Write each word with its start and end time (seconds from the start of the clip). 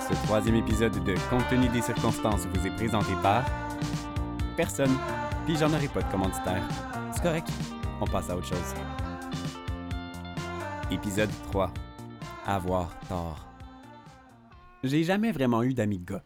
Ce 0.00 0.14
troisième 0.24 0.56
épisode 0.56 1.04
de 1.04 1.14
Contenu 1.30 1.68
des 1.68 1.82
circonstances 1.82 2.46
vous 2.46 2.66
est 2.66 2.76
présenté 2.76 3.12
par 3.22 3.44
personne. 4.56 4.96
Puis 5.46 5.56
j'en 5.56 5.72
aurai 5.72 5.88
pas 5.88 6.02
de 6.02 6.10
commanditaire. 6.10 6.62
C'est 7.12 7.22
correct. 7.22 7.48
On 8.00 8.06
passe 8.06 8.30
à 8.30 8.36
autre 8.36 8.46
chose. 8.46 8.74
Épisode 10.90 11.30
3. 11.50 11.72
Avoir 12.46 12.98
tort. 13.08 13.46
J'ai 14.84 15.04
jamais 15.04 15.32
vraiment 15.32 15.62
eu 15.62 15.74
d'amis 15.74 15.98
gars. 15.98 16.22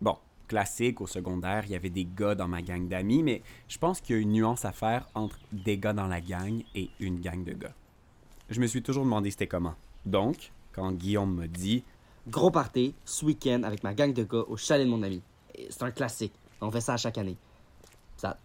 Bon, 0.00 0.16
classique, 0.48 1.00
au 1.00 1.06
secondaire, 1.06 1.64
il 1.66 1.72
y 1.72 1.76
avait 1.76 1.90
des 1.90 2.04
gars 2.06 2.34
dans 2.34 2.48
ma 2.48 2.62
gang 2.62 2.88
d'amis, 2.88 3.22
mais 3.22 3.42
je 3.68 3.78
pense 3.78 4.00
qu'il 4.00 4.16
y 4.16 4.18
a 4.18 4.22
une 4.22 4.32
nuance 4.32 4.64
à 4.64 4.72
faire 4.72 5.08
entre 5.14 5.38
des 5.52 5.78
gars 5.78 5.92
dans 5.92 6.06
la 6.06 6.20
gang 6.20 6.62
et 6.74 6.90
une 7.00 7.20
gang 7.20 7.44
de 7.44 7.52
gars. 7.52 7.74
Je 8.50 8.60
me 8.60 8.66
suis 8.66 8.82
toujours 8.82 9.04
demandé 9.04 9.30
c'était 9.30 9.46
comment. 9.46 9.74
Donc, 10.06 10.52
quand 10.72 10.92
Guillaume 10.92 11.34
me 11.34 11.46
dit 11.46 11.84
Gros 12.28 12.50
party, 12.50 12.94
ce 13.04 13.24
week-end, 13.24 13.62
avec 13.64 13.82
ma 13.82 13.94
gang 13.94 14.12
de 14.12 14.22
gars 14.22 14.44
au 14.48 14.56
chalet 14.56 14.86
de 14.86 14.90
mon 14.90 15.02
ami. 15.02 15.22
C'est 15.70 15.82
un 15.82 15.90
classique. 15.90 16.32
On 16.60 16.70
fait 16.70 16.80
ça 16.80 16.94
à 16.94 16.96
chaque 16.96 17.18
année. 17.18 17.36
Ça. 18.16 18.38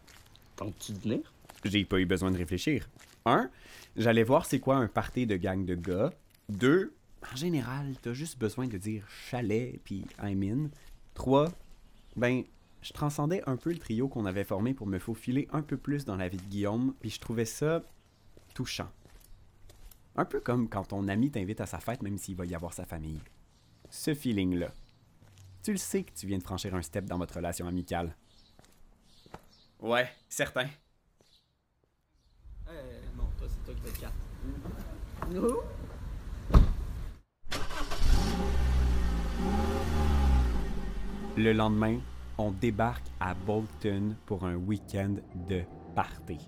Tentes-tu 0.55 0.93
de 0.93 0.99
venir? 0.99 1.33
j'ai 1.63 1.85
pas 1.85 1.99
eu 1.99 2.05
besoin 2.05 2.31
de 2.31 2.37
réfléchir. 2.37 2.89
Un, 3.25 3.49
j'allais 3.95 4.23
voir 4.23 4.45
c'est 4.45 4.59
quoi 4.59 4.77
un 4.77 4.87
party 4.87 5.27
de 5.27 5.35
gang 5.35 5.65
de 5.65 5.75
gars. 5.75 6.13
Deux, 6.49 6.93
en 7.31 7.35
général, 7.35 7.95
t'as 8.01 8.13
juste 8.13 8.39
besoin 8.39 8.67
de 8.67 8.77
dire 8.77 9.05
chalet 9.29 9.79
puis 9.83 10.05
I'm 10.23 10.43
in. 10.43 10.69
Trois, 11.13 11.49
ben, 12.15 12.43
je 12.81 12.93
transcendais 12.93 13.41
un 13.47 13.57
peu 13.57 13.71
le 13.71 13.79
trio 13.79 14.07
qu'on 14.07 14.25
avait 14.25 14.43
formé 14.43 14.73
pour 14.73 14.87
me 14.87 14.99
faufiler 14.99 15.47
un 15.51 15.61
peu 15.61 15.77
plus 15.77 16.05
dans 16.05 16.15
la 16.15 16.29
vie 16.29 16.37
de 16.37 16.43
Guillaume, 16.43 16.93
puis 16.99 17.09
je 17.09 17.19
trouvais 17.19 17.45
ça 17.45 17.83
touchant. 18.53 18.89
Un 20.19 20.25
peu 20.25 20.39
comme 20.39 20.67
quand 20.67 20.85
ton 20.85 21.07
ami 21.07 21.29
t'invite 21.29 21.61
à 21.61 21.67
sa 21.67 21.79
fête 21.79 22.01
même 22.01 22.17
s'il 22.17 22.35
va 22.35 22.45
y 22.45 22.55
avoir 22.55 22.73
sa 22.73 22.85
famille. 22.85 23.21
Ce 23.91 24.15
feeling-là. 24.15 24.71
Tu 25.61 25.71
le 25.71 25.77
sais 25.77 26.03
que 26.03 26.11
tu 26.11 26.25
viens 26.25 26.39
de 26.39 26.43
franchir 26.43 26.73
un 26.73 26.81
step 26.81 27.05
dans 27.05 27.19
votre 27.19 27.35
relation 27.35 27.67
amicale. 27.67 28.15
Ouais, 29.79 30.09
certain. 30.27 30.67
Euh, 32.67 33.01
non, 33.15 33.25
toi, 33.37 33.47
c'est 33.47 33.63
toi 33.63 33.73
qui 33.75 33.81
fais 33.91 34.01
4. 34.01 34.13
Le 41.37 41.53
lendemain, 41.53 41.99
on 42.39 42.51
débarque 42.51 43.05
à 43.19 43.35
Bolton 43.35 44.15
pour 44.25 44.45
un 44.45 44.55
week-end 44.55 45.15
de 45.47 45.61
party. 45.93 46.39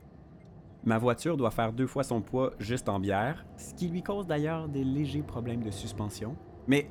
Ma 0.84 0.98
voiture 0.98 1.36
doit 1.36 1.52
faire 1.52 1.74
deux 1.74 1.88
fois 1.88 2.04
son 2.04 2.22
poids 2.22 2.54
juste 2.60 2.88
en 2.88 3.00
bière, 3.00 3.46
ce 3.58 3.74
qui 3.74 3.90
lui 3.90 4.02
cause 4.02 4.28
d'ailleurs 4.28 4.70
des 4.70 4.84
légers 4.84 5.24
problèmes 5.24 5.62
de 5.62 5.72
suspension. 5.72 6.38
Mais 6.68 6.90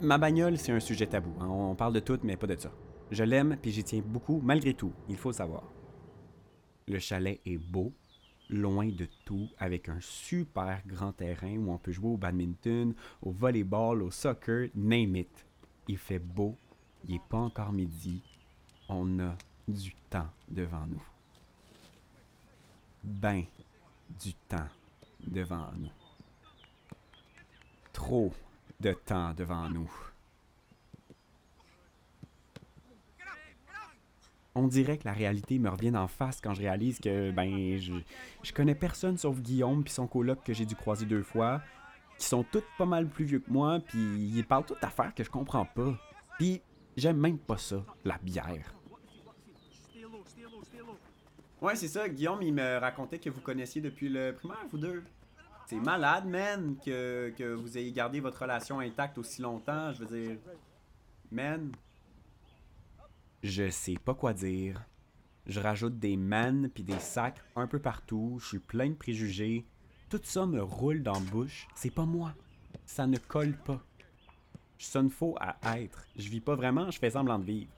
ma 0.00 0.16
bagnole, 0.16 0.56
c'est 0.56 0.72
un 0.72 0.80
sujet 0.80 1.06
tabou. 1.06 1.32
hein. 1.40 1.46
On 1.48 1.74
parle 1.74 1.92
de 1.92 2.00
tout, 2.00 2.18
mais 2.22 2.36
pas 2.36 2.46
de 2.46 2.56
ça. 2.56 2.70
Je 3.10 3.24
l'aime, 3.24 3.56
puis 3.60 3.70
j'y 3.70 3.84
tiens 3.84 4.02
beaucoup, 4.04 4.40
malgré 4.42 4.74
tout, 4.74 4.92
il 5.08 5.16
faut 5.16 5.32
savoir. 5.32 5.64
Le 6.86 6.98
chalet 6.98 7.40
est 7.44 7.58
beau, 7.58 7.92
loin 8.48 8.86
de 8.86 9.06
tout, 9.26 9.48
avec 9.58 9.88
un 9.88 9.98
super 10.00 10.80
grand 10.86 11.12
terrain 11.12 11.56
où 11.58 11.70
on 11.70 11.78
peut 11.78 11.92
jouer 11.92 12.10
au 12.10 12.16
badminton, 12.16 12.94
au 13.20 13.30
volleyball, 13.30 14.02
au 14.02 14.10
soccer, 14.10 14.68
name 14.74 15.16
it. 15.16 15.46
Il 15.86 15.98
fait 15.98 16.18
beau, 16.18 16.56
il 17.06 17.14
n'est 17.14 17.20
pas 17.28 17.38
encore 17.38 17.72
midi, 17.72 18.22
on 18.88 19.18
a 19.20 19.36
du 19.66 19.94
temps 20.08 20.28
devant 20.48 20.86
nous. 20.86 21.02
Ben 23.08 23.44
du 24.22 24.34
temps 24.34 24.68
devant 25.26 25.70
nous. 25.76 25.90
Trop 27.92 28.32
de 28.80 28.92
temps 28.92 29.32
devant 29.32 29.68
nous. 29.70 29.90
On 34.54 34.66
dirait 34.66 34.98
que 34.98 35.06
la 35.06 35.12
réalité 35.12 35.58
me 35.58 35.70
revient 35.70 35.96
en 35.96 36.06
face 36.06 36.40
quand 36.40 36.52
je 36.52 36.60
réalise 36.60 36.98
que, 36.98 37.30
ben, 37.30 37.78
je, 37.78 37.94
je 38.42 38.52
connais 38.52 38.74
personne 38.74 39.16
sauf 39.16 39.40
Guillaume 39.40 39.84
puis 39.84 39.92
son 39.92 40.06
coloc 40.06 40.42
que 40.44 40.52
j'ai 40.52 40.66
dû 40.66 40.74
croiser 40.74 41.06
deux 41.06 41.22
fois, 41.22 41.62
qui 42.18 42.26
sont 42.26 42.42
toutes 42.42 42.66
pas 42.76 42.86
mal 42.86 43.08
plus 43.08 43.24
vieux 43.24 43.38
que 43.38 43.50
moi, 43.50 43.80
puis 43.80 43.98
ils 43.98 44.44
parlent 44.44 44.66
toutes 44.66 44.82
d'affaires 44.82 45.14
que 45.14 45.24
je 45.24 45.30
comprends 45.30 45.64
pas. 45.64 45.96
Puis 46.38 46.60
j'aime 46.96 47.18
même 47.18 47.38
pas 47.38 47.56
ça, 47.56 47.84
la 48.04 48.18
bière. 48.18 48.74
Ouais, 51.60 51.74
c'est 51.74 51.88
ça, 51.88 52.08
Guillaume, 52.08 52.40
il 52.42 52.54
me 52.54 52.78
racontait 52.78 53.18
que 53.18 53.30
vous 53.30 53.40
connaissiez 53.40 53.80
depuis 53.80 54.08
le 54.08 54.32
primaire, 54.32 54.64
vous 54.70 54.78
deux. 54.78 55.02
C'est 55.66 55.80
malade, 55.80 56.26
man, 56.26 56.76
que, 56.84 57.34
que 57.36 57.52
vous 57.52 57.76
ayez 57.76 57.92
gardé 57.92 58.20
votre 58.20 58.42
relation 58.42 58.78
intacte 58.78 59.18
aussi 59.18 59.42
longtemps, 59.42 59.92
je 59.92 60.04
veux 60.04 60.18
dire. 60.18 60.38
Man. 61.30 61.72
Je 63.42 63.68
sais 63.70 63.96
pas 64.02 64.14
quoi 64.14 64.32
dire. 64.32 64.82
Je 65.46 65.60
rajoute 65.60 65.98
des 65.98 66.16
man 66.16 66.70
puis 66.72 66.84
des 66.84 66.98
sacs 66.98 67.42
un 67.56 67.66
peu 67.66 67.80
partout, 67.80 68.38
je 68.40 68.46
suis 68.46 68.58
plein 68.58 68.90
de 68.90 68.94
préjugés. 68.94 69.66
Tout 70.08 70.20
ça 70.22 70.46
me 70.46 70.62
roule 70.62 71.02
dans 71.02 71.14
la 71.14 71.20
bouche, 71.20 71.66
c'est 71.74 71.92
pas 71.92 72.06
moi. 72.06 72.34
Ça 72.86 73.06
ne 73.06 73.18
colle 73.18 73.56
pas. 73.64 73.82
Je 74.78 74.86
sonne 74.86 75.10
faux 75.10 75.36
à 75.40 75.78
être. 75.78 76.06
Je 76.16 76.28
vis 76.28 76.40
pas 76.40 76.54
vraiment, 76.54 76.90
je 76.90 76.98
fais 76.98 77.10
semblant 77.10 77.38
de 77.38 77.44
vivre. 77.44 77.70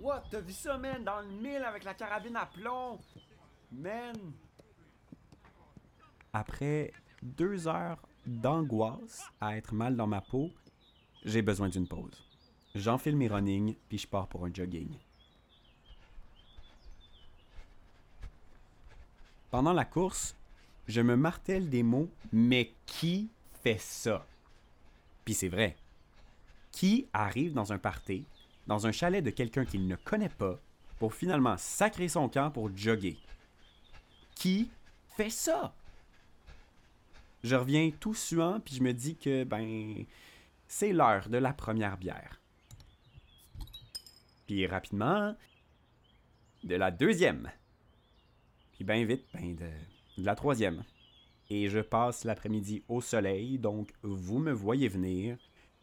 What? 0.00 0.24
T'as 0.30 0.40
vu 0.40 0.52
ça, 0.52 0.78
man? 0.78 1.04
Dans 1.04 1.20
le 1.20 1.28
mille 1.28 1.62
avec 1.62 1.84
la 1.84 1.92
carabine 1.92 2.36
à 2.36 2.46
plomb? 2.46 2.98
Man! 3.70 4.16
Après 6.32 6.92
deux 7.22 7.68
heures 7.68 7.98
d'angoisse 8.26 9.30
à 9.40 9.56
être 9.56 9.74
mal 9.74 9.96
dans 9.96 10.06
ma 10.06 10.22
peau, 10.22 10.50
j'ai 11.24 11.42
besoin 11.42 11.68
d'une 11.68 11.86
pause. 11.86 12.24
J'enfile 12.74 13.16
mes 13.16 13.28
running, 13.28 13.76
puis 13.88 13.98
je 13.98 14.06
pars 14.06 14.26
pour 14.26 14.46
un 14.46 14.54
jogging. 14.54 14.96
Pendant 19.50 19.72
la 19.72 19.84
course, 19.84 20.34
je 20.86 21.00
me 21.02 21.16
martèle 21.16 21.68
des 21.68 21.82
mots, 21.82 22.08
mais 22.32 22.72
qui 22.86 23.28
fait 23.62 23.80
ça? 23.80 24.24
Puis 25.24 25.34
c'est 25.34 25.48
vrai. 25.48 25.76
Qui 26.72 27.08
arrive 27.12 27.52
dans 27.52 27.72
un 27.72 27.78
party, 27.78 28.24
dans 28.70 28.86
un 28.86 28.92
chalet 28.92 29.24
de 29.24 29.30
quelqu'un 29.30 29.64
qu'il 29.64 29.88
ne 29.88 29.96
connaît 29.96 30.28
pas, 30.28 30.56
pour 31.00 31.12
finalement 31.12 31.56
sacrer 31.56 32.06
son 32.06 32.28
camp 32.28 32.52
pour 32.52 32.70
jogger? 32.76 33.18
Qui 34.36 34.70
fait 35.16 35.28
ça? 35.28 35.74
Je 37.42 37.56
reviens 37.56 37.90
tout 37.90 38.14
suant, 38.14 38.60
puis 38.60 38.76
je 38.76 38.82
me 38.84 38.92
dis 38.92 39.16
que, 39.16 39.42
ben, 39.42 40.04
c'est 40.68 40.92
l'heure 40.92 41.28
de 41.28 41.38
la 41.38 41.52
première 41.52 41.98
bière. 41.98 42.40
Puis 44.46 44.68
rapidement, 44.68 45.34
de 46.62 46.76
la 46.76 46.92
deuxième. 46.92 47.50
Puis 48.74 48.84
bien 48.84 49.04
vite, 49.04 49.24
ben, 49.34 49.56
de, 49.56 49.68
de 50.18 50.24
la 50.24 50.36
troisième. 50.36 50.84
Et 51.48 51.68
je 51.68 51.80
passe 51.80 52.22
l'après-midi 52.22 52.84
au 52.86 53.00
soleil, 53.00 53.58
donc 53.58 53.92
vous 54.02 54.38
me 54.38 54.52
voyez 54.52 54.86
venir. 54.86 55.38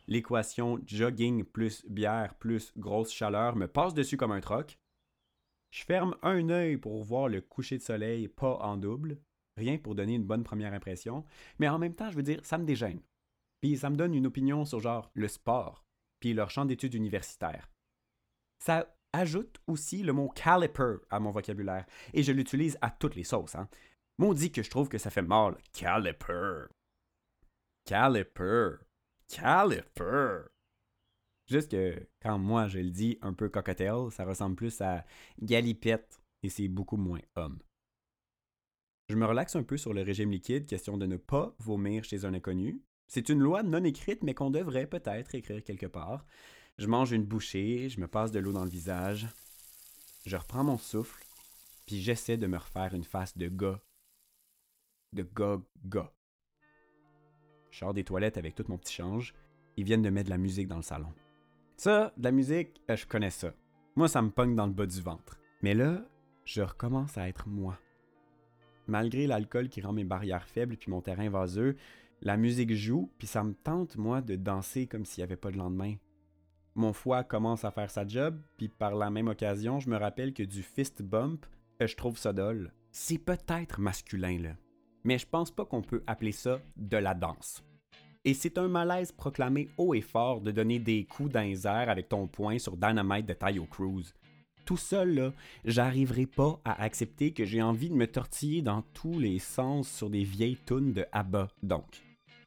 L'équation 0.07 0.79
jogging 0.85 1.43
plus 1.43 1.85
bière 1.87 2.35
plus 2.35 2.71
grosse 2.77 3.11
chaleur 3.11 3.55
me 3.55 3.67
passe 3.67 3.93
dessus 3.93 4.17
comme 4.17 4.31
un 4.31 4.39
troc. 4.39 4.79
Je 5.71 5.83
ferme 5.83 6.15
un 6.21 6.49
œil 6.49 6.77
pour 6.77 7.03
voir 7.03 7.27
le 7.27 7.41
coucher 7.41 7.77
de 7.77 7.83
soleil 7.83 8.29
pas 8.29 8.57
en 8.59 8.77
double, 8.77 9.19
rien 9.57 9.77
pour 9.77 9.95
donner 9.95 10.15
une 10.15 10.25
bonne 10.25 10.45
première 10.45 10.73
impression, 10.73 11.25
mais 11.59 11.67
en 11.67 11.77
même 11.77 11.93
temps, 11.93 12.09
je 12.09 12.15
veux 12.15 12.23
dire, 12.23 12.45
ça 12.45 12.57
me 12.57 12.65
dégêne. 12.65 13.01
Puis 13.61 13.77
ça 13.77 13.89
me 13.89 13.97
donne 13.97 14.13
une 14.13 14.27
opinion 14.27 14.63
sur 14.63 14.79
genre 14.79 15.11
le 15.13 15.27
sport, 15.27 15.83
puis 16.19 16.33
leur 16.33 16.51
champ 16.51 16.65
d'études 16.65 16.93
universitaires. 16.93 17.69
Ça 18.63 18.95
ajoute 19.13 19.59
aussi 19.67 20.03
le 20.03 20.13
mot 20.13 20.29
caliper 20.29 20.97
à 21.09 21.19
mon 21.19 21.31
vocabulaire, 21.31 21.85
et 22.13 22.23
je 22.23 22.31
l'utilise 22.31 22.77
à 22.81 22.91
toutes 22.91 23.15
les 23.15 23.23
sauces. 23.23 23.55
Hein. 23.55 23.67
Maudit 24.19 24.51
que 24.51 24.63
je 24.63 24.69
trouve 24.69 24.89
que 24.89 24.97
ça 24.97 25.09
fait 25.09 25.21
mal. 25.21 25.57
Caliper. 25.73 26.67
Caliper. 27.85 28.86
Caliper. 29.27 30.47
Juste 31.47 31.71
que 31.71 32.07
quand 32.21 32.37
moi 32.37 32.67
je 32.67 32.79
le 32.79 32.89
dis 32.89 33.17
un 33.21 33.33
peu 33.33 33.49
cocktail, 33.49 34.11
ça 34.11 34.25
ressemble 34.25 34.55
plus 34.55 34.81
à 34.81 35.05
galipette 35.41 36.21
et 36.43 36.49
c'est 36.49 36.67
beaucoup 36.67 36.97
moins 36.97 37.21
homme. 37.35 37.59
Je 39.09 39.15
me 39.15 39.25
relaxe 39.25 39.55
un 39.55 39.63
peu 39.63 39.77
sur 39.77 39.93
le 39.93 40.01
régime 40.01 40.31
liquide, 40.31 40.65
question 40.65 40.97
de 40.97 41.05
ne 41.05 41.15
pas 41.15 41.55
vomir 41.59 42.03
chez 42.03 42.25
un 42.25 42.33
inconnu. 42.33 42.81
C'est 43.07 43.29
une 43.29 43.39
loi 43.39 43.63
non 43.63 43.83
écrite, 43.85 44.21
mais 44.23 44.33
qu'on 44.33 44.49
devrait 44.49 44.87
peut-être 44.87 45.33
écrire 45.33 45.63
quelque 45.63 45.85
part. 45.85 46.25
Je 46.77 46.87
mange 46.87 47.13
une 47.13 47.23
bouchée, 47.23 47.87
je 47.87 48.01
me 48.01 48.07
passe 48.07 48.31
de 48.31 48.39
l'eau 48.39 48.51
dans 48.51 48.65
le 48.65 48.69
visage. 48.69 49.27
Je 50.25 50.35
reprends 50.35 50.65
mon 50.65 50.77
souffle, 50.77 51.25
puis 51.85 52.01
j'essaie 52.01 52.35
de 52.35 52.47
me 52.47 52.57
refaire 52.57 52.93
une 52.93 53.05
face 53.05 53.37
de 53.37 53.47
gars. 53.47 53.81
De 55.13 55.23
gars-gars. 55.23 56.11
Je 57.79 57.93
des 57.93 58.03
toilettes 58.03 58.37
avec 58.37 58.55
tout 58.55 58.65
mon 58.69 58.77
petit 58.79 58.95
change. 58.95 59.35
Ils 59.75 59.83
viennent 59.83 60.01
de 60.01 60.09
mettre 60.09 60.25
de 60.25 60.31
la 60.31 60.39
musique 60.39 60.67
dans 60.67 60.77
le 60.77 60.81
salon. 60.81 61.13
Ça, 61.75 62.11
de 62.17 62.23
la 62.23 62.31
musique, 62.31 62.81
euh, 62.89 62.95
je 62.95 63.05
connais 63.05 63.29
ça. 63.29 63.53
Moi, 63.95 64.07
ça 64.07 64.23
me 64.23 64.31
pogne 64.31 64.55
dans 64.55 64.65
le 64.65 64.73
bas 64.73 64.87
du 64.87 64.99
ventre. 64.99 65.39
Mais 65.61 65.75
là, 65.75 66.03
je 66.43 66.63
recommence 66.63 67.19
à 67.19 67.29
être 67.29 67.47
moi. 67.47 67.77
Malgré 68.87 69.27
l'alcool 69.27 69.69
qui 69.69 69.81
rend 69.81 69.93
mes 69.93 70.05
barrières 70.05 70.47
faibles 70.47 70.77
puis 70.77 70.89
mon 70.89 71.01
terrain 71.01 71.29
vaseux, 71.29 71.75
La 72.23 72.35
musique 72.35 72.73
joue, 72.73 73.11
puis 73.19 73.27
ça 73.27 73.43
me 73.43 73.53
tente, 73.53 73.95
moi, 73.95 74.21
de 74.21 74.35
danser 74.35 74.87
comme 74.87 75.05
s'il 75.05 75.21
n'y 75.21 75.25
avait 75.25 75.37
pas 75.37 75.51
de 75.51 75.57
lendemain. 75.57 75.93
Mon 76.73 76.91
foie 76.91 77.23
commence 77.23 77.63
à 77.63 77.69
faire 77.69 77.91
sa 77.91 78.07
job, 78.07 78.41
puis 78.57 78.69
par 78.69 78.95
la 78.95 79.11
même 79.11 79.27
occasion, 79.27 79.79
je 79.79 79.87
me 79.91 79.97
rappelle 79.97 80.33
que 80.33 80.41
du 80.41 80.63
fist 80.63 81.03
bump, 81.03 81.45
euh, 81.79 81.85
je 81.85 81.95
trouve 81.95 82.17
ça 82.17 82.33
dole. 82.33 82.73
C'est 82.89 83.19
peut-être 83.19 83.79
masculin, 83.79 84.39
là. 84.39 84.55
Mais 85.07 85.17
je 85.17 85.25
pense 85.25 85.51
pas 85.51 85.63
qu'on 85.63 85.81
peut 85.81 86.03
appeler 86.05 86.33
ça 86.33 86.59
de 86.75 86.97
la 86.97 87.13
danse. 87.13 87.63
Et 88.25 88.33
c'est 88.33 88.57
un 88.57 88.67
malaise 88.67 89.13
proclamé 89.13 89.69
haut 89.77 89.93
et 89.93 90.01
fort 90.01 90.41
de 90.41 90.51
donner 90.51 90.79
des 90.79 91.05
coups 91.05 91.31
dans 91.31 91.39
les 91.39 91.65
avec 91.65 92.09
ton 92.09 92.27
poing 92.27 92.59
sur 92.59 92.75
Dynamite 92.75 93.25
de 93.25 93.31
Tayo 93.31 93.63
Cruz. 93.67 94.13
Tout 94.65 94.75
seul, 94.75 95.15
là, 95.15 95.33
j'arriverai 95.63 96.25
pas 96.25 96.59
à 96.65 96.83
accepter 96.83 97.31
que 97.31 97.45
j'ai 97.45 97.61
envie 97.61 97.87
de 97.87 97.95
me 97.95 98.05
tortiller 98.05 98.61
dans 98.61 98.81
tous 98.93 99.17
les 99.17 99.39
sens 99.39 99.87
sur 99.87 100.09
des 100.09 100.25
vieilles 100.25 100.59
tunes 100.65 100.91
de 100.91 101.05
ABBA, 101.13 101.47
donc. 101.63 102.03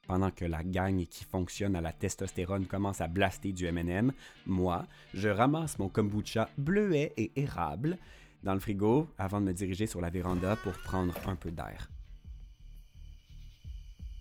Pendant 0.06 0.30
que 0.30 0.44
la 0.44 0.62
gang 0.62 1.06
qui 1.06 1.24
fonctionne 1.24 1.76
à 1.76 1.80
la 1.80 1.94
testostérone 1.94 2.66
commence 2.66 3.00
à 3.00 3.08
blaster 3.08 3.54
du 3.54 3.64
M&M, 3.64 4.12
moi, 4.44 4.84
je 5.14 5.30
ramasse 5.30 5.78
mon 5.78 5.88
kombucha 5.88 6.50
bleuet 6.58 7.14
et 7.16 7.32
érable 7.36 7.96
dans 8.42 8.52
le 8.52 8.60
frigo 8.60 9.08
avant 9.16 9.40
de 9.40 9.46
me 9.46 9.54
diriger 9.54 9.86
sur 9.86 10.02
la 10.02 10.10
véranda 10.10 10.56
pour 10.56 10.74
prendre 10.74 11.14
un 11.26 11.36
peu 11.36 11.50
d'air. 11.50 11.88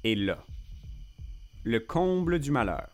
Et 0.03 0.15
là, 0.15 0.43
le 1.63 1.79
comble 1.79 2.39
du 2.39 2.51
malheur. 2.51 2.89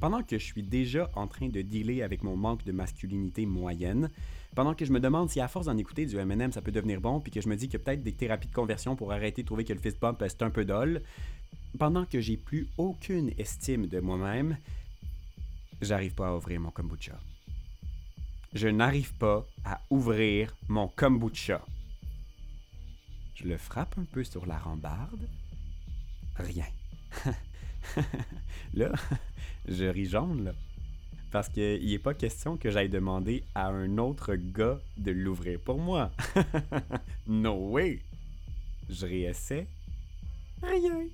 Pendant 0.00 0.22
que 0.22 0.38
je 0.38 0.44
suis 0.44 0.62
déjà 0.62 1.10
en 1.14 1.26
train 1.26 1.48
de 1.48 1.60
dealer 1.60 2.02
avec 2.02 2.22
mon 2.22 2.36
manque 2.36 2.64
de 2.64 2.70
masculinité 2.70 3.46
moyenne, 3.46 4.10
pendant 4.54 4.74
que 4.74 4.84
je 4.84 4.92
me 4.92 5.00
demande 5.00 5.28
si 5.28 5.40
à 5.40 5.48
force 5.48 5.66
d'en 5.66 5.76
écouter 5.76 6.06
du 6.06 6.16
M&M 6.16 6.52
ça 6.52 6.62
peut 6.62 6.70
devenir 6.70 7.00
bon, 7.00 7.20
puis 7.20 7.32
que 7.32 7.40
je 7.40 7.48
me 7.48 7.56
dis 7.56 7.68
a 7.74 7.78
peut-être 7.78 8.02
des 8.02 8.12
thérapies 8.12 8.48
de 8.48 8.54
conversion 8.54 8.94
pour 8.94 9.12
arrêter 9.12 9.42
de 9.42 9.46
trouver 9.46 9.64
que 9.64 9.72
le 9.72 9.80
fist 9.80 10.00
bump 10.00 10.22
c'est 10.26 10.42
un 10.42 10.50
peu 10.50 10.64
dole, 10.64 11.02
pendant 11.78 12.04
que 12.04 12.20
j'ai 12.20 12.36
plus 12.36 12.68
aucune 12.78 13.32
estime 13.38 13.86
de 13.86 14.00
moi-même, 14.00 14.56
j'arrive 15.80 16.14
pas 16.14 16.28
à 16.28 16.36
ouvrir 16.36 16.60
mon 16.60 16.70
kombucha. 16.70 17.18
Je 18.54 18.68
n'arrive 18.68 19.12
pas 19.14 19.46
à 19.64 19.80
ouvrir 19.90 20.54
mon 20.68 20.88
kombucha. 20.88 21.64
Je 23.34 23.44
le 23.44 23.58
frappe 23.58 23.98
un 23.98 24.04
peu 24.04 24.24
sur 24.24 24.46
la 24.46 24.58
rambarde. 24.58 25.28
Rien. 26.38 26.66
là, 28.74 28.92
je 29.68 29.84
ris 29.84 30.06
jaune, 30.06 30.44
là. 30.44 30.52
Parce 31.30 31.48
qu'il 31.50 31.86
n'est 31.86 31.98
pas 31.98 32.14
question 32.14 32.56
que 32.56 32.70
j'aille 32.70 32.88
demander 32.88 33.44
à 33.54 33.68
un 33.68 33.98
autre 33.98 34.34
gars 34.34 34.78
de 34.96 35.10
l'ouvrir 35.10 35.60
pour 35.60 35.78
moi. 35.78 36.10
no 37.26 37.70
way! 37.70 38.00
Je 38.88 39.04
réessaie. 39.04 39.66
Rien. 40.62 41.06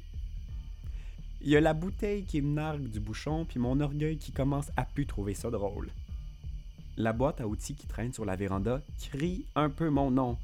Il 1.40 1.48
y 1.48 1.56
a 1.56 1.60
la 1.60 1.74
bouteille 1.74 2.24
qui 2.24 2.40
me 2.40 2.54
nargue 2.54 2.88
du 2.88 3.00
bouchon, 3.00 3.44
puis 3.44 3.58
mon 3.58 3.80
orgueil 3.80 4.16
qui 4.16 4.30
commence 4.30 4.70
à 4.76 4.84
plus 4.84 5.04
trouver 5.04 5.34
ça 5.34 5.50
drôle. 5.50 5.90
La 6.96 7.12
boîte 7.12 7.40
à 7.40 7.48
outils 7.48 7.74
qui 7.74 7.88
traîne 7.88 8.12
sur 8.12 8.24
la 8.24 8.36
véranda 8.36 8.80
crie 9.10 9.46
un 9.56 9.68
peu 9.68 9.90
mon 9.90 10.12
nom. 10.12 10.38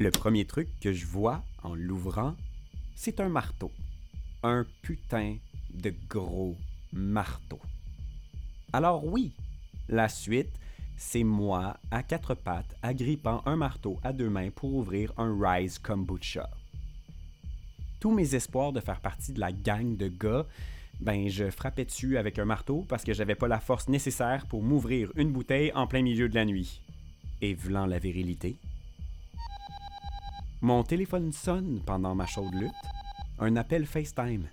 Le 0.00 0.10
premier 0.10 0.44
truc 0.44 0.68
que 0.80 0.92
je 0.92 1.06
vois 1.06 1.44
en 1.62 1.76
l'ouvrant, 1.76 2.34
c'est 2.96 3.20
un 3.20 3.28
marteau. 3.28 3.70
Un 4.42 4.66
putain 4.82 5.36
de 5.72 5.94
gros 6.08 6.56
marteau. 6.92 7.60
Alors 8.72 9.06
oui, 9.06 9.32
la 9.88 10.08
suite, 10.08 10.50
c'est 10.96 11.22
moi 11.22 11.76
à 11.92 12.02
quatre 12.02 12.34
pattes 12.34 12.74
agrippant 12.82 13.42
un 13.46 13.54
marteau 13.54 14.00
à 14.02 14.12
deux 14.12 14.28
mains 14.28 14.50
pour 14.50 14.74
ouvrir 14.74 15.12
un 15.16 15.38
Rise 15.40 15.78
Kombucha. 15.78 16.50
Tous 18.00 18.12
mes 18.12 18.34
espoirs 18.34 18.72
de 18.72 18.80
faire 18.80 19.00
partie 19.00 19.32
de 19.32 19.38
la 19.38 19.52
gang 19.52 19.96
de 19.96 20.08
gars, 20.08 20.44
ben 21.00 21.28
je 21.28 21.50
frappais 21.50 21.84
dessus 21.84 22.18
avec 22.18 22.40
un 22.40 22.44
marteau 22.44 22.84
parce 22.88 23.04
que 23.04 23.14
j'avais 23.14 23.36
pas 23.36 23.48
la 23.48 23.60
force 23.60 23.88
nécessaire 23.88 24.46
pour 24.46 24.64
m'ouvrir 24.64 25.12
une 25.14 25.30
bouteille 25.30 25.70
en 25.74 25.86
plein 25.86 26.02
milieu 26.02 26.28
de 26.28 26.34
la 26.34 26.44
nuit. 26.44 26.82
Et 27.40 27.54
voulant 27.54 27.86
la 27.86 28.00
virilité, 28.00 28.56
mon 30.64 30.82
téléphone 30.82 31.30
sonne 31.30 31.82
pendant 31.84 32.14
ma 32.14 32.24
chaude 32.24 32.54
lutte. 32.54 32.72
Un 33.38 33.54
appel 33.56 33.84
FaceTime. 33.84 34.48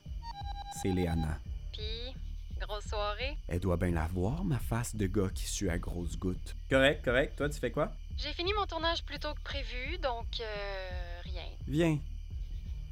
C'est 0.82 0.90
Léana. 0.90 1.40
Pis, 1.72 2.14
grosse 2.60 2.84
soirée. 2.90 3.38
Elle 3.48 3.62
doit 3.62 3.78
bien 3.78 3.92
la 3.92 4.08
voir, 4.08 4.44
ma 4.44 4.60
face 4.60 4.94
de 4.94 5.08
gars 5.08 5.30
qui 5.34 5.46
sue 5.46 5.70
à 5.70 5.80
grosses 5.80 6.18
gouttes. 6.18 6.58
Correct, 6.70 7.06
correct. 7.06 7.38
Toi, 7.38 7.48
tu 7.48 7.58
fais 7.62 7.72
quoi? 7.72 7.94
J'ai 8.18 8.34
fini 8.34 8.52
mon 8.54 8.66
tournage 8.66 9.06
plus 9.06 9.20
tôt 9.20 9.34
que 9.34 9.42
prévu, 9.42 9.98
donc 10.00 10.42
euh, 10.42 11.22
rien. 11.24 11.48
Viens. 11.66 11.98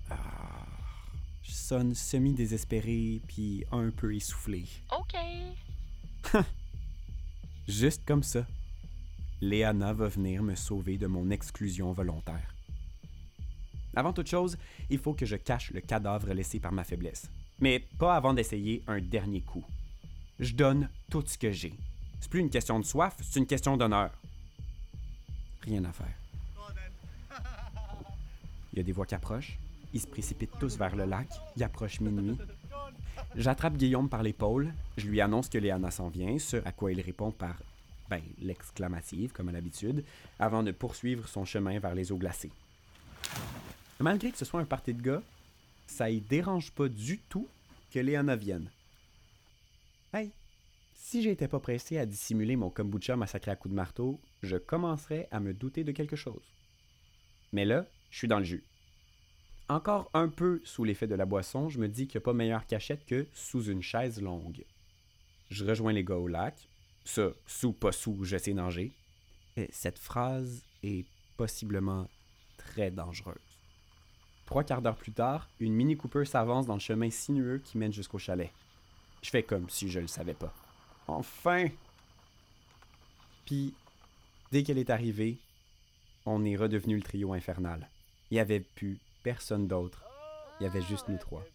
Ah, 0.09 0.15
je 1.43 1.51
sonne 1.51 1.93
semi-désespéré 1.93 3.21
puis 3.27 3.65
un 3.73 3.89
peu 3.89 4.15
essoufflé. 4.15 4.63
OK. 4.97 6.35
Juste 7.67 8.05
comme 8.05 8.23
ça. 8.23 8.45
Léana 9.41 9.91
va 9.91 10.07
venir 10.07 10.41
me 10.41 10.55
sauver 10.55 10.97
de 10.97 11.07
mon 11.07 11.29
exclusion 11.31 11.91
volontaire. 11.91 12.55
Avant 13.95 14.13
toute 14.13 14.27
chose, 14.27 14.57
il 14.89 14.99
faut 14.99 15.13
que 15.13 15.25
je 15.25 15.35
cache 15.35 15.71
le 15.71 15.81
cadavre 15.81 16.33
laissé 16.33 16.59
par 16.59 16.71
ma 16.71 16.83
faiblesse. 16.83 17.29
Mais 17.59 17.79
pas 17.97 18.15
avant 18.15 18.33
d'essayer 18.33 18.83
un 18.87 18.99
dernier 18.99 19.41
coup. 19.41 19.65
Je 20.39 20.53
donne 20.53 20.89
tout 21.09 21.23
ce 21.25 21.37
que 21.37 21.51
j'ai. 21.51 21.73
C'est 22.19 22.29
plus 22.29 22.39
une 22.39 22.49
question 22.49 22.79
de 22.79 22.85
soif, 22.85 23.15
c'est 23.21 23.39
une 23.39 23.47
question 23.47 23.77
d'honneur. 23.77 24.11
Rien 25.61 25.83
à 25.83 25.91
faire. 25.91 26.15
Il 28.73 28.77
y 28.77 28.79
a 28.79 28.83
des 28.83 28.91
voix 28.91 29.05
qui 29.05 29.15
approchent. 29.15 29.57
Ils 29.93 30.01
se 30.01 30.07
précipitent 30.07 30.57
tous 30.59 30.77
vers 30.77 30.95
le 30.95 31.05
lac. 31.05 31.27
Il 31.55 31.63
approche 31.63 31.99
minuit. 31.99 32.37
J'attrape 33.35 33.77
Guillaume 33.77 34.09
par 34.09 34.23
l'épaule. 34.23 34.73
Je 34.97 35.07
lui 35.07 35.21
annonce 35.21 35.49
que 35.49 35.57
Léana 35.57 35.91
s'en 35.91 36.09
vient, 36.09 36.37
ce 36.39 36.57
à 36.65 36.71
quoi 36.71 36.91
il 36.91 37.01
répond 37.01 37.31
par 37.31 37.55
ben, 38.09 38.21
l'exclamative, 38.41 39.31
comme 39.31 39.49
à 39.49 39.51
l'habitude, 39.51 40.03
avant 40.39 40.63
de 40.63 40.71
poursuivre 40.71 41.27
son 41.27 41.45
chemin 41.45 41.79
vers 41.79 41.95
les 41.95 42.11
eaux 42.11 42.17
glacées. 42.17 42.51
Malgré 43.99 44.31
que 44.31 44.37
ce 44.37 44.45
soit 44.45 44.61
un 44.61 44.65
party 44.65 44.93
de 44.93 45.01
gars, 45.01 45.23
ça 45.85 46.09
y 46.09 46.21
dérange 46.21 46.71
pas 46.71 46.87
du 46.87 47.17
tout 47.17 47.47
que 47.91 47.99
Léana 47.99 48.37
vienne. 48.37 48.71
Hey, 50.13 50.31
si 50.93 51.21
j'étais 51.21 51.47
pas 51.47 51.59
pressé 51.59 51.97
à 51.97 52.05
dissimuler 52.05 52.55
mon 52.55 52.69
kombucha 52.69 53.17
massacré 53.17 53.51
à 53.51 53.55
coups 53.55 53.71
de 53.71 53.75
marteau, 53.75 54.21
je 54.41 54.55
commencerais 54.55 55.27
à 55.31 55.39
me 55.39 55.53
douter 55.53 55.83
de 55.83 55.91
quelque 55.91 56.15
chose. 56.15 56.53
Mais 57.51 57.65
là, 57.65 57.85
je 58.09 58.17
suis 58.19 58.27
dans 58.27 58.39
le 58.39 58.45
jus. 58.45 58.63
Encore 59.67 60.09
un 60.13 60.29
peu 60.29 60.61
sous 60.63 60.83
l'effet 60.83 61.07
de 61.07 61.15
la 61.15 61.25
boisson, 61.25 61.67
je 61.67 61.79
me 61.79 61.87
dis 61.87 62.07
qu'il 62.07 62.19
n'y 62.19 62.23
a 62.23 62.25
pas 62.25 62.33
meilleure 62.33 62.65
cachette 62.65 63.05
que 63.05 63.27
sous 63.33 63.65
une 63.65 63.81
chaise 63.81 64.21
longue. 64.21 64.63
Je 65.49 65.65
rejoins 65.65 65.93
les 65.93 66.03
gars 66.03 66.17
au 66.17 66.27
lac. 66.27 66.69
Ça, 67.03 67.31
sous, 67.45 67.73
pas 67.73 67.91
sous, 67.91 68.23
je 68.23 68.37
sais 68.37 68.53
nager. 68.53 68.93
Et 69.57 69.67
cette 69.71 69.99
phrase 69.99 70.63
est 70.83 71.05
possiblement 71.37 72.07
très 72.57 72.91
dangereuse. 72.91 73.48
Trois 74.49 74.63
quarts 74.63 74.81
d'heure 74.81 74.95
plus 74.95 75.11
tard, 75.11 75.47
une 75.59 75.73
Mini 75.73 75.95
Cooper 75.95 76.25
s'avance 76.25 76.65
dans 76.65 76.73
le 76.73 76.79
chemin 76.79 77.11
sinueux 77.11 77.61
qui 77.63 77.77
mène 77.77 77.93
jusqu'au 77.93 78.17
chalet. 78.17 78.49
Je 79.21 79.29
fais 79.29 79.43
comme 79.43 79.69
si 79.69 79.91
je 79.91 79.99
le 79.99 80.07
savais 80.07 80.33
pas. 80.33 80.51
Enfin! 81.07 81.67
Puis, 83.45 83.75
dès 84.51 84.63
qu'elle 84.63 84.79
est 84.79 84.89
arrivée, 84.89 85.37
on 86.25 86.43
est 86.45 86.55
redevenu 86.55 86.95
le 86.95 87.03
trio 87.03 87.31
infernal. 87.33 87.87
Il 88.31 88.33
n'y 88.33 88.39
avait 88.39 88.61
plus 88.61 88.97
personne 89.21 89.67
d'autre. 89.67 90.03
Il 90.59 90.63
y 90.63 90.65
avait 90.65 90.81
juste 90.81 91.07
nous 91.09 91.19
trois. 91.19 91.45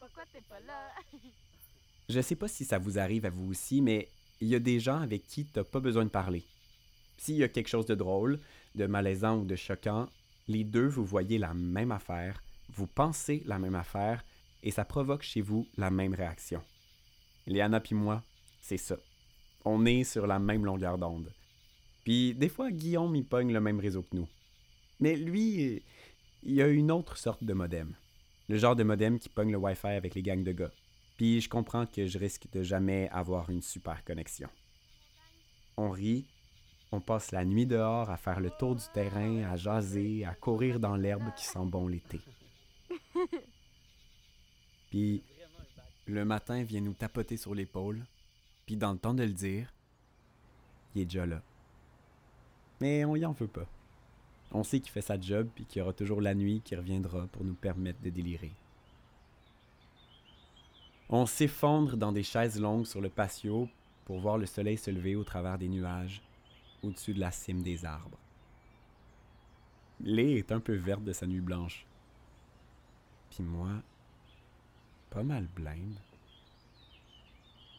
Pourquoi 0.00 0.24
t'es 0.32 0.42
pas 0.48 0.58
là? 0.66 0.90
Je 2.08 2.20
sais 2.20 2.34
pas 2.34 2.48
si 2.48 2.64
ça 2.64 2.78
vous 2.78 2.98
arrive 2.98 3.24
à 3.24 3.30
vous 3.30 3.48
aussi, 3.48 3.80
mais 3.80 4.08
il 4.40 4.48
y 4.48 4.56
a 4.56 4.60
des 4.60 4.80
gens 4.80 5.00
avec 5.00 5.28
qui 5.28 5.44
t'as 5.44 5.62
pas 5.62 5.78
besoin 5.78 6.04
de 6.04 6.10
parler. 6.10 6.42
S'il 7.18 7.36
y 7.36 7.44
a 7.44 7.48
quelque 7.48 7.68
chose 7.68 7.86
de 7.86 7.94
drôle, 7.94 8.40
de 8.74 8.86
malaisant 8.86 9.38
ou 9.38 9.44
de 9.44 9.54
choquant, 9.54 10.08
les 10.48 10.64
deux, 10.64 10.86
vous 10.86 11.04
voyez 11.04 11.38
la 11.38 11.54
même 11.54 11.92
affaire, 11.92 12.42
vous 12.68 12.86
pensez 12.86 13.42
la 13.46 13.58
même 13.58 13.74
affaire, 13.74 14.24
et 14.62 14.70
ça 14.70 14.84
provoque 14.84 15.22
chez 15.22 15.40
vous 15.40 15.66
la 15.76 15.90
même 15.90 16.14
réaction. 16.14 16.62
Léana 17.46 17.80
puis 17.80 17.94
moi, 17.94 18.22
c'est 18.60 18.76
ça. 18.76 18.96
On 19.64 19.86
est 19.86 20.04
sur 20.04 20.26
la 20.26 20.38
même 20.38 20.64
longueur 20.64 20.98
d'onde. 20.98 21.32
Puis 22.04 22.34
des 22.34 22.48
fois, 22.48 22.70
Guillaume 22.70 23.16
y 23.16 23.22
pogne 23.22 23.52
le 23.52 23.60
même 23.60 23.80
réseau 23.80 24.02
que 24.02 24.16
nous. 24.16 24.28
Mais 25.00 25.16
lui, 25.16 25.82
il 26.42 26.62
a 26.62 26.68
une 26.68 26.90
autre 26.90 27.16
sorte 27.16 27.44
de 27.44 27.52
modem. 27.52 27.94
Le 28.48 28.58
genre 28.58 28.76
de 28.76 28.84
modem 28.84 29.18
qui 29.18 29.28
pogne 29.28 29.50
le 29.50 29.58
Wi-Fi 29.58 29.88
avec 29.88 30.14
les 30.14 30.22
gangs 30.22 30.44
de 30.44 30.52
gars. 30.52 30.72
Puis 31.16 31.40
je 31.40 31.48
comprends 31.48 31.86
que 31.86 32.06
je 32.06 32.18
risque 32.18 32.46
de 32.52 32.62
jamais 32.62 33.08
avoir 33.10 33.50
une 33.50 33.62
super 33.62 34.04
connexion. 34.04 34.48
On 35.76 35.90
rit, 35.90 36.26
on 36.92 37.00
passe 37.00 37.32
la 37.32 37.44
nuit 37.44 37.66
dehors 37.66 38.10
à 38.10 38.16
faire 38.16 38.40
le 38.40 38.50
tour 38.50 38.76
du 38.76 38.84
terrain, 38.92 39.44
à 39.44 39.56
jaser, 39.56 40.24
à 40.24 40.34
courir 40.34 40.80
dans 40.80 40.96
l'herbe 40.96 41.34
qui 41.36 41.44
sent 41.44 41.64
bon 41.64 41.88
l'été. 41.88 42.20
Puis 44.90 45.22
le 46.06 46.24
matin 46.24 46.62
vient 46.62 46.80
nous 46.80 46.94
tapoter 46.94 47.36
sur 47.36 47.54
l'épaule, 47.54 48.04
puis 48.64 48.76
dans 48.76 48.92
le 48.92 48.98
temps 48.98 49.14
de 49.14 49.24
le 49.24 49.32
dire, 49.32 49.72
il 50.94 51.02
est 51.02 51.04
déjà 51.06 51.26
là. 51.26 51.42
Mais 52.80 53.04
on 53.04 53.16
y 53.16 53.24
en 53.24 53.32
veut 53.32 53.48
pas. 53.48 53.66
On 54.52 54.62
sait 54.62 54.80
qu'il 54.80 54.92
fait 54.92 55.02
sa 55.02 55.20
job 55.20 55.48
puis 55.54 55.64
qu'il 55.64 55.80
y 55.80 55.82
aura 55.82 55.92
toujours 55.92 56.20
la 56.20 56.34
nuit 56.34 56.62
qui 56.64 56.76
reviendra 56.76 57.26
pour 57.28 57.44
nous 57.44 57.54
permettre 57.54 58.00
de 58.00 58.10
délirer. 58.10 58.52
On 61.08 61.26
s'effondre 61.26 61.96
dans 61.96 62.12
des 62.12 62.22
chaises 62.22 62.60
longues 62.60 62.86
sur 62.86 63.00
le 63.00 63.08
patio 63.08 63.68
pour 64.04 64.20
voir 64.20 64.38
le 64.38 64.46
soleil 64.46 64.78
se 64.78 64.90
lever 64.90 65.16
au 65.16 65.24
travers 65.24 65.58
des 65.58 65.68
nuages, 65.68 66.22
au-dessus 66.86 67.14
de 67.14 67.20
la 67.20 67.30
cime 67.30 67.62
des 67.62 67.84
arbres. 67.84 68.18
Lé 70.00 70.38
est 70.38 70.52
un 70.52 70.60
peu 70.60 70.74
verte 70.74 71.04
de 71.04 71.12
sa 71.12 71.26
nuit 71.26 71.40
blanche. 71.40 71.86
Puis 73.30 73.42
moi, 73.42 73.70
pas 75.10 75.22
mal 75.22 75.46
blême. 75.54 75.96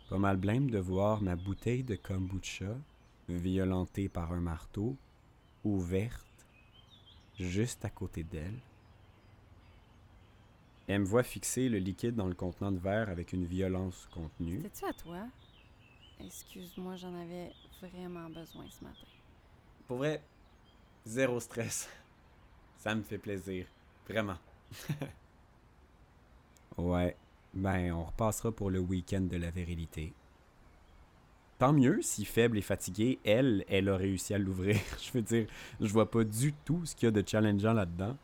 Pas 0.10 0.18
mal 0.18 0.38
blême 0.38 0.70
de 0.70 0.80
voir 0.80 1.22
ma 1.22 1.36
bouteille 1.36 1.84
de 1.84 1.96
kombucha, 1.96 2.76
violentée 3.30 4.10
par 4.10 4.32
un 4.32 4.40
marteau, 4.40 4.96
ouverte, 5.64 6.48
juste 7.38 7.84
à 7.86 7.90
côté 7.90 8.24
d'elle. 8.24 8.60
Elle 10.88 11.02
me 11.02 11.06
voit 11.06 11.24
fixer 11.24 11.68
le 11.68 11.80
liquide 11.80 12.16
dans 12.16 12.28
le 12.28 12.34
contenant 12.34 12.72
de 12.72 12.80
verre 12.80 13.10
avec 13.10 13.34
une 13.34 13.46
violence 13.46 14.08
contenue. 14.14 14.62
C'était-tu 14.62 14.86
à 14.86 14.94
toi? 14.94 15.28
Excuse-moi, 16.20 16.96
j'en 16.96 17.14
avais 17.14 17.52
vraiment 17.82 18.30
besoin 18.30 18.66
ce 18.70 18.84
matin. 18.84 19.08
Pour 19.88 19.98
vrai, 19.98 20.22
zéro 21.06 21.40
stress. 21.40 21.90
Ça 22.78 22.94
me 22.96 23.02
fait 23.02 23.18
plaisir. 23.18 23.66
Vraiment. 24.08 24.38
ouais. 26.78 27.16
Ben, 27.54 27.92
on 27.94 28.04
repassera 28.04 28.52
pour 28.52 28.70
le 28.70 28.80
week-end 28.80 29.22
de 29.22 29.38
la 29.38 29.50
virilité. 29.50 30.14
Tant 31.58 31.74
mieux 31.74 32.02
si 32.04 32.24
faible 32.24 32.58
et 32.60 32.62
fatiguée, 32.62 33.20
elle, 33.24 33.66
elle 33.68 33.90
a 33.90 33.98
réussi 33.98 34.34
à 34.34 34.38
l'ouvrir. 34.38 34.78
je 35.02 35.12
veux 35.12 35.24
dire, 35.24 35.48
je 35.82 35.92
vois 35.92 36.12
pas 36.12 36.24
du 36.24 36.54
tout 36.54 36.86
ce 36.86 36.96
qu'il 36.96 37.08
y 37.08 37.10
a 37.10 37.12
de 37.12 37.28
challengeant 37.28 37.74
là-dedans. 37.74 38.16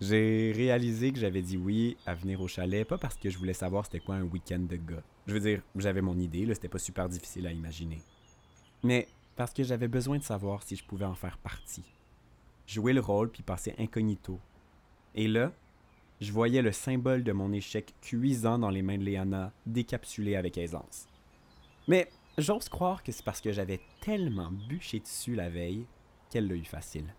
J'ai 0.00 0.52
réalisé 0.54 1.12
que 1.12 1.18
j'avais 1.18 1.42
dit 1.42 1.56
oui 1.56 1.96
à 2.06 2.14
venir 2.14 2.40
au 2.40 2.48
chalet, 2.48 2.86
pas 2.86 2.98
parce 2.98 3.16
que 3.16 3.30
je 3.30 3.38
voulais 3.38 3.54
savoir 3.54 3.84
c'était 3.84 4.00
quoi 4.00 4.16
un 4.16 4.24
week-end 4.24 4.60
de 4.60 4.76
gars. 4.76 5.02
Je 5.26 5.34
veux 5.34 5.40
dire, 5.40 5.62
j'avais 5.76 6.02
mon 6.02 6.18
idée, 6.18 6.44
là, 6.44 6.54
c'était 6.54 6.68
pas 6.68 6.78
super 6.78 7.08
difficile 7.08 7.46
à 7.46 7.52
imaginer. 7.52 8.02
Mais 8.84 9.08
parce 9.34 9.52
que 9.52 9.64
j'avais 9.64 9.88
besoin 9.88 10.18
de 10.18 10.22
savoir 10.22 10.62
si 10.62 10.76
je 10.76 10.84
pouvais 10.84 11.06
en 11.06 11.14
faire 11.14 11.38
partie. 11.38 11.84
Jouer 12.66 12.92
le 12.92 13.00
rôle 13.00 13.30
puis 13.30 13.42
passer 13.42 13.74
incognito. 13.78 14.38
Et 15.14 15.26
là, 15.26 15.52
je 16.20 16.32
voyais 16.32 16.62
le 16.62 16.70
symbole 16.70 17.24
de 17.24 17.32
mon 17.32 17.52
échec 17.52 17.94
cuisant 18.00 18.58
dans 18.58 18.70
les 18.70 18.82
mains 18.82 18.98
de 18.98 19.04
Léana, 19.04 19.52
décapsulé 19.66 20.36
avec 20.36 20.58
aisance. 20.58 21.08
Mais 21.88 22.08
j'ose 22.38 22.68
croire 22.68 23.02
que 23.02 23.10
c'est 23.10 23.24
parce 23.24 23.40
que 23.40 23.52
j'avais 23.52 23.80
tellement 24.00 24.50
bûché 24.50 25.00
dessus 25.00 25.34
la 25.34 25.48
veille 25.48 25.86
qu'elle 26.30 26.46
l'a 26.46 26.54
eu 26.54 26.64
facile. 26.64 27.12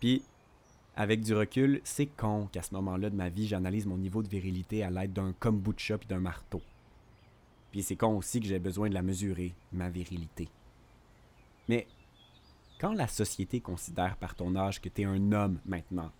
Puis, 0.00 0.22
avec 0.96 1.22
du 1.22 1.34
recul, 1.34 1.80
c'est 1.84 2.06
con 2.06 2.48
qu'à 2.50 2.62
ce 2.62 2.74
moment-là 2.74 3.10
de 3.10 3.16
ma 3.16 3.28
vie, 3.28 3.46
j'analyse 3.46 3.86
mon 3.86 3.98
niveau 3.98 4.22
de 4.22 4.28
virilité 4.28 4.82
à 4.82 4.90
l'aide 4.90 5.12
d'un 5.12 5.32
kombucha 5.32 5.96
puis 5.96 6.08
d'un 6.08 6.20
marteau. 6.20 6.60
Puis 7.70 7.82
c'est 7.82 7.96
con 7.96 8.16
aussi 8.16 8.40
que 8.40 8.46
j'ai 8.46 8.58
besoin 8.58 8.88
de 8.88 8.94
la 8.94 9.02
mesurer, 9.02 9.54
ma 9.72 9.90
virilité. 9.90 10.48
Mais 11.68 11.86
quand 12.80 12.92
la 12.92 13.08
société 13.08 13.60
considère 13.60 14.16
par 14.16 14.34
ton 14.34 14.56
âge 14.56 14.80
que 14.80 14.88
t'es 14.88 15.04
un 15.04 15.32
homme 15.32 15.60
maintenant, 15.66 16.12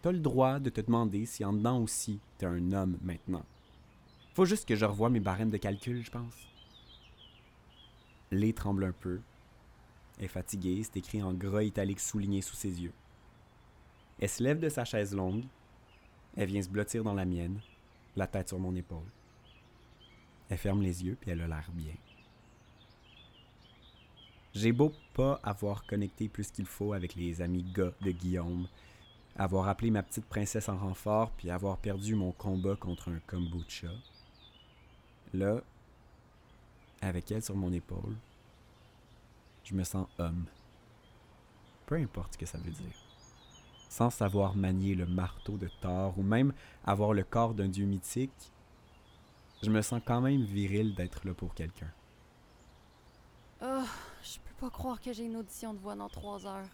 t'as 0.00 0.12
le 0.12 0.20
droit 0.20 0.60
de 0.60 0.70
te 0.70 0.80
demander 0.80 1.26
si 1.26 1.44
en 1.44 1.52
dedans 1.52 1.80
aussi 1.80 2.20
t'es 2.38 2.46
un 2.46 2.72
homme 2.72 2.98
maintenant. 3.02 3.44
Faut 4.34 4.44
juste 4.44 4.68
que 4.68 4.76
je 4.76 4.84
revoie 4.84 5.10
mes 5.10 5.20
barèmes 5.20 5.50
de 5.50 5.56
calcul, 5.56 6.04
je 6.04 6.10
pense. 6.10 6.48
Lé 8.30 8.52
tremble 8.52 8.84
un 8.84 8.92
peu. 8.92 9.20
Est 10.20 10.28
fatiguée, 10.28 10.82
c'est 10.82 10.98
écrit 10.98 11.22
en 11.22 11.34
gras 11.34 11.62
italique 11.62 12.00
souligné 12.00 12.40
sous 12.42 12.54
ses 12.54 12.80
yeux. 12.82 12.92
Elle 14.20 14.28
se 14.28 14.42
lève 14.42 14.60
de 14.60 14.68
sa 14.68 14.84
chaise 14.84 15.14
longue. 15.14 15.44
Elle 16.36 16.48
vient 16.48 16.62
se 16.62 16.68
blottir 16.68 17.02
dans 17.04 17.14
la 17.14 17.24
mienne, 17.24 17.60
la 18.16 18.26
tête 18.26 18.48
sur 18.48 18.58
mon 18.58 18.74
épaule. 18.74 19.10
Elle 20.48 20.58
ferme 20.58 20.82
les 20.82 21.04
yeux, 21.04 21.16
puis 21.20 21.30
elle 21.30 21.40
a 21.40 21.48
l'air 21.48 21.70
bien. 21.72 21.94
J'ai 24.54 24.72
beau 24.72 24.92
pas 25.14 25.40
avoir 25.42 25.84
connecté 25.86 26.28
plus 26.28 26.50
qu'il 26.50 26.66
faut 26.66 26.92
avec 26.92 27.14
les 27.14 27.42
amis 27.42 27.62
gars 27.62 27.92
de 28.00 28.10
Guillaume, 28.10 28.66
avoir 29.36 29.68
appelé 29.68 29.90
ma 29.90 30.02
petite 30.02 30.26
princesse 30.26 30.68
en 30.68 30.78
renfort, 30.78 31.30
puis 31.32 31.50
avoir 31.50 31.78
perdu 31.78 32.14
mon 32.14 32.32
combat 32.32 32.76
contre 32.76 33.10
un 33.10 33.20
kombucha. 33.26 33.92
Là, 35.34 35.60
avec 37.00 37.30
elle 37.30 37.42
sur 37.42 37.56
mon 37.56 37.72
épaule, 37.72 38.16
je 39.64 39.74
me 39.74 39.84
sens 39.84 40.08
homme. 40.18 40.46
Peu 41.86 41.96
importe 41.96 42.32
ce 42.34 42.38
que 42.38 42.46
ça 42.46 42.58
veut 42.58 42.70
dire 42.70 43.08
sans 43.88 44.10
savoir 44.10 44.54
manier 44.54 44.94
le 44.94 45.06
marteau 45.06 45.56
de 45.56 45.68
Thor 45.80 46.14
ou 46.18 46.22
même 46.22 46.52
avoir 46.84 47.12
le 47.12 47.24
corps 47.24 47.54
d'un 47.54 47.68
dieu 47.68 47.86
mythique, 47.86 48.52
je 49.62 49.70
me 49.70 49.82
sens 49.82 50.00
quand 50.04 50.20
même 50.20 50.42
viril 50.42 50.94
d'être 50.94 51.26
là 51.26 51.34
pour 51.34 51.54
quelqu'un. 51.54 51.90
Oh, 53.62 53.84
je 54.22 54.38
peux 54.38 54.66
pas 54.66 54.70
croire 54.70 55.00
que 55.00 55.12
j'ai 55.12 55.24
une 55.24 55.36
audition 55.36 55.74
de 55.74 55.78
voix 55.78 55.96
dans 55.96 56.08
trois 56.08 56.46
heures. 56.46 56.68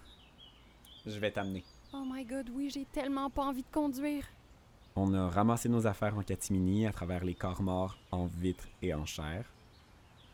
Je 1.07 1.19
vais 1.19 1.31
t'amener. 1.31 1.65
Oh 1.93 2.03
my 2.07 2.25
god, 2.25 2.51
oui, 2.53 2.71
j'ai 2.71 2.85
tellement 2.87 3.31
pas 3.31 3.45
envie 3.45 3.63
de 3.63 3.71
conduire. 3.73 4.25
On 4.97 5.13
a 5.15 5.29
ramassé 5.29 5.69
nos 5.69 5.87
affaires 5.87 6.17
en 6.17 6.23
catimini 6.23 6.87
à 6.87 6.93
travers 6.93 7.25
les 7.25 7.35
corps 7.35 7.63
morts 7.63 7.97
en 8.11 8.27
vitre 8.27 8.69
et 8.81 8.95
en 8.95 9.05
chair. 9.05 9.45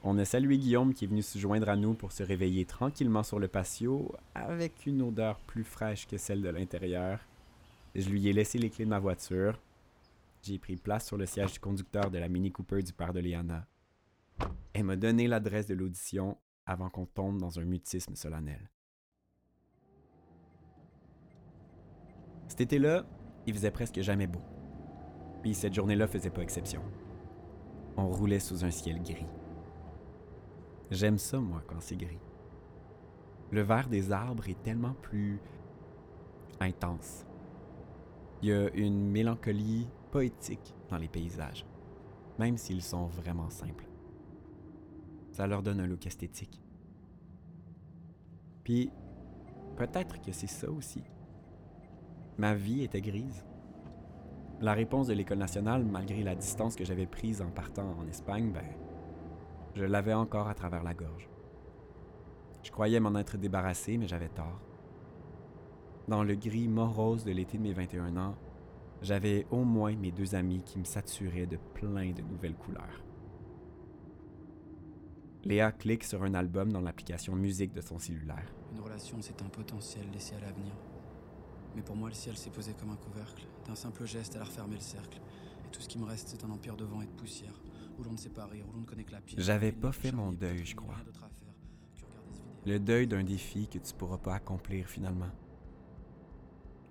On 0.03 0.19
a 0.19 0.25
salué 0.25 0.59
Guillaume 0.59 0.95
qui 0.95 1.05
est 1.05 1.09
venu 1.09 1.23
se 1.23 1.39
joindre 1.39 1.69
à 1.69 1.77
nous 1.77 1.95
pour 1.95 2.13
se 2.13 2.23
réveiller 2.23 2.65
tranquillement 2.65 3.23
sur 3.23 3.39
le 3.39 3.49
patio 3.49 4.15
avec 4.35 4.87
une 4.87 5.03
odeur 5.03 5.39
plus 5.41 5.65
fraîche 5.65 6.07
que 6.07 6.17
celle 6.17 6.43
de 6.43 6.49
l'intérieur. 6.49 7.21
Je 7.95 8.09
lui 8.09 8.27
ai 8.29 8.33
laissé 8.33 8.59
les 8.59 8.71
clés 8.71 8.87
de 8.87 8.91
ma 8.91 8.99
voiture. 8.99 9.59
J'ai 10.43 10.59
pris 10.59 10.77
place 10.77 11.07
sur 11.07 11.19
le 11.19 11.27
siège 11.27 11.53
du 11.53 11.61
conducteur 11.61 12.11
de 12.11 12.19
la 12.19 12.29
Mini 12.29 12.51
Cooper 12.51 12.83
du 12.83 12.95
père 12.95 13.13
de 13.13 13.21
Liana. 13.21 13.67
Elle 14.73 14.85
m'a 14.85 14.97
donné 14.97 15.29
l'adresse 15.29 15.67
de 15.67 15.75
l'audition 15.75 16.39
avant 16.65 16.89
qu'on 16.89 17.05
tombe 17.05 17.39
dans 17.39 17.59
un 17.59 17.65
mutisme 17.65 18.15
solennel. 18.15 18.71
Cet 22.49 22.63
été-là, 22.63 23.05
il 23.47 23.53
faisait 23.55 23.71
presque 23.71 24.01
jamais 24.01 24.27
beau. 24.27 24.41
Puis 25.43 25.55
cette 25.55 25.75
journée-là 25.75 26.07
faisait 26.07 26.31
pas 26.31 26.43
exception. 26.43 26.83
On 27.97 28.09
roulait 28.09 28.41
sous 28.41 28.65
un 28.65 28.71
ciel 28.71 29.03
gris. 29.03 29.27
J'aime 30.91 31.19
ça, 31.19 31.39
moi, 31.39 31.63
quand 31.67 31.81
c'est 31.81 31.97
gris. 31.97 32.19
Le 33.51 33.61
vert 33.61 33.89
des 33.89 34.11
arbres 34.11 34.49
est 34.49 34.63
tellement 34.63 34.95
plus 34.95 35.39
intense. 36.61 37.27
Il 38.43 38.49
y 38.49 38.53
a 38.53 38.71
une 38.71 39.11
mélancolie 39.11 39.87
poétique 40.11 40.75
dans 40.89 40.99
les 40.99 41.09
paysages, 41.09 41.67
même 42.39 42.57
s'ils 42.57 42.83
sont 42.83 43.07
vraiment 43.07 43.51
simples. 43.51 43.87
Ça 45.31 45.47
leur 45.47 45.63
donne 45.63 45.81
un 45.81 45.87
look 45.87 46.07
esthétique. 46.07 46.61
Puis, 48.65 48.91
peut-être 49.77 50.21
que 50.21 50.33
c'est 50.33 50.47
ça 50.47 50.71
aussi. 50.71 51.03
Ma 52.39 52.55
vie 52.55 52.83
était 52.83 53.01
grise. 53.01 53.45
La 54.61 54.75
réponse 54.75 55.07
de 55.07 55.15
l'École 55.15 55.39
nationale, 55.39 55.85
malgré 55.85 56.23
la 56.23 56.35
distance 56.35 56.77
que 56.77 56.85
j'avais 56.85 57.07
prise 57.07 57.41
en 57.41 57.51
partant 57.51 57.97
en 57.99 58.07
Espagne, 58.07 58.53
ben, 58.53 58.67
je 59.75 59.85
l'avais 59.85 60.15
encore 60.15 60.49
à 60.49 60.55
travers 60.55 60.83
la 60.83 60.95
gorge. 60.95 61.29
Je 62.63 62.71
croyais 62.71 63.01
m'en 63.01 63.15
être 63.15 63.39
débarrassé, 63.39 63.97
mais 63.97 64.07
j'avais 64.07 64.29
tort. 64.29 64.61
Dans 66.09 66.23
le 66.23 66.35
gris 66.35 66.69
morose 66.69 67.25
de 67.25 67.31
l'été 67.31 67.57
de 67.57 67.63
mes 67.63 67.73
21 67.73 68.17
ans, 68.17 68.35
j'avais 69.03 69.47
au 69.51 69.65
moins 69.65 69.95
mes 69.97 70.13
deux 70.13 70.35
amis 70.35 70.63
qui 70.65 70.79
me 70.79 70.85
saturaient 70.85 71.47
de 71.47 71.57
plein 71.75 72.13
de 72.13 72.23
nouvelles 72.23 72.55
couleurs. 72.55 73.03
Léa 75.45 75.73
clique 75.73 76.05
sur 76.05 76.23
un 76.23 76.35
album 76.35 76.71
dans 76.71 76.83
l'application 76.83 77.35
musique 77.35 77.73
de 77.73 77.81
son 77.81 77.99
cellulaire. 77.99 78.53
Une 78.73 78.81
relation, 78.81 79.17
c'est 79.21 79.41
un 79.43 79.49
potentiel 79.49 80.05
laissé 80.13 80.35
à 80.35 80.41
l'avenir. 80.41 80.73
Mais 81.75 81.83
pour 81.83 81.97
moi, 81.97 82.09
le 82.11 82.15
ciel 82.15 82.37
s'est 82.37 82.51
posé 82.51 82.75
comme 82.75 82.91
un 82.91 82.97
couvercle. 82.97 83.47
D'un 83.67 83.75
simple 83.75 84.05
geste, 84.05 84.35
elle 84.35 84.43
a 84.43 84.45
refermé 84.45 84.75
le 84.75 84.81
cercle. 84.81 85.19
Et 85.67 85.71
tout 85.71 85.81
ce 85.81 85.89
qui 85.89 85.99
me 85.99 86.05
reste, 86.05 86.29
c'est 86.29 86.45
un 86.45 86.51
empire 86.51 86.77
de 86.77 86.85
vent 86.85 87.01
et 87.01 87.07
de 87.07 87.13
poussière. 87.13 87.59
Où 87.99 88.03
l'on 88.03 88.13
ne 88.13 88.19
sait 88.19 88.29
pas 88.29 88.47
rire, 88.47 88.67
où 88.69 88.73
l'on 88.75 88.81
ne 88.81 88.87
connaît 88.87 89.05
que 89.05 89.13
la 89.13 89.21
pierre. 89.21 89.41
J'avais 89.41 89.73
pas 89.73 89.93
fait 89.93 90.13
mon 90.13 90.33
deuil, 90.33 90.65
je 90.65 90.77
crois. 90.77 90.97
Le 92.67 92.79
deuil 92.79 93.07
d'un 93.07 93.25
défi 93.25 93.67
que 93.67 93.79
tu 93.79 93.95
pourras 93.95 94.19
pas 94.19 94.35
accomplir 94.35 94.87
finalement. 94.87 95.31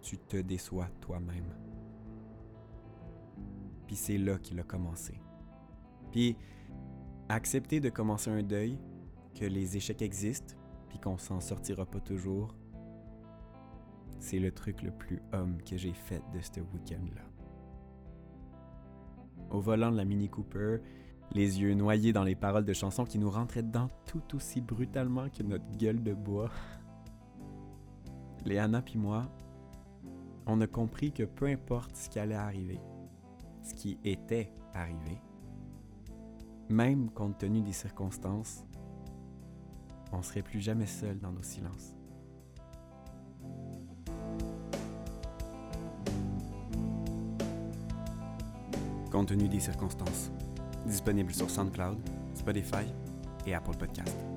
Tu 0.02 0.18
te 0.18 0.38
déçois 0.38 0.88
toi-même. 1.02 1.54
Puis 3.90 3.96
c'est 3.96 4.20
là 4.20 4.38
qu'il 4.38 4.60
a 4.60 4.64
commencé. 4.64 5.20
Puis 6.12 6.38
accepter 7.28 7.80
de 7.80 7.90
commencer 7.90 8.30
un 8.30 8.44
deuil, 8.44 8.78
que 9.34 9.46
les 9.46 9.78
échecs 9.78 10.04
existent, 10.04 10.54
puis 10.90 11.00
qu'on 11.00 11.18
s'en 11.18 11.40
sortira 11.40 11.88
pas 11.88 12.00
toujours, 12.00 12.54
c'est 14.20 14.38
le 14.38 14.52
truc 14.52 14.84
le 14.84 14.92
plus 14.92 15.24
homme 15.34 15.58
que 15.64 15.76
j'ai 15.76 15.94
fait 15.94 16.22
de 16.32 16.40
ce 16.40 16.60
week-end-là. 16.60 17.24
Au 19.50 19.60
volant 19.60 19.92
de 19.92 19.98
la 19.98 20.06
Mini 20.06 20.30
Cooper, 20.30 20.78
les 21.32 21.60
yeux 21.60 21.74
noyés 21.74 22.14
dans 22.14 22.24
les 22.24 22.36
paroles 22.36 22.66
de 22.66 22.74
chansons 22.74 23.06
qui 23.06 23.18
nous 23.18 23.32
rentraient 23.32 23.64
dedans 23.64 23.90
tout 24.06 24.36
aussi 24.36 24.62
brutalement 24.62 25.30
que 25.30 25.42
notre 25.42 25.66
gueule 25.78 26.04
de 26.04 26.14
bois. 26.14 26.52
Léana 28.46 28.84
puis 28.84 29.00
moi, 29.00 29.32
on 30.46 30.62
a 30.62 30.68
compris 30.68 31.12
que 31.12 31.24
peu 31.24 31.48
importe 31.48 31.96
ce 31.96 32.08
qui 32.08 32.20
allait 32.20 32.36
arriver, 32.36 32.80
ce 33.70 33.76
qui 33.76 34.00
était 34.04 34.52
arrivé, 34.74 35.22
même 36.70 37.10
compte 37.12 37.38
tenu 37.38 37.62
des 37.62 37.74
circonstances, 37.74 38.64
on 40.12 40.22
serait 40.24 40.42
plus 40.42 40.60
jamais 40.60 40.88
seul 40.88 41.20
dans 41.20 41.32
nos 41.32 41.44
silences. 41.44 41.96
Compte 49.12 49.28
tenu 49.28 49.48
des 49.48 49.60
circonstances, 49.60 50.32
disponible 50.86 51.34
sur 51.34 51.50
SoundCloud, 51.50 51.98
Spotify 52.36 52.86
et 53.46 53.54
Apple 53.54 53.76
Podcast. 53.78 54.29